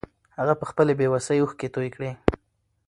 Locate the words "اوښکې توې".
1.41-1.89